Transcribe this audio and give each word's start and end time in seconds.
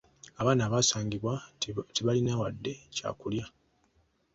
Abaana 0.41 0.63
basangibwa 0.73 1.33
tebalina 1.95 2.33
wadde 2.41 2.71
eky’okulya. 2.85 3.45